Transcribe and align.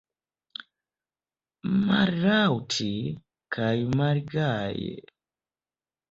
Mallaŭte 1.89 2.87
kaj 3.57 3.75
malgaje. 3.99 4.89